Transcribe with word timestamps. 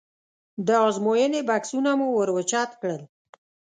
د 0.67 0.69
ازموینې 0.87 1.41
بکسونه 1.49 1.91
مو 1.99 2.07
ور 2.15 2.29
اوچت 2.35 2.69
کړل. 2.81 3.01